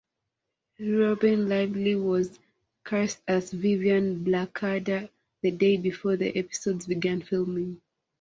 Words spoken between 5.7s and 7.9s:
before the episodes began filming.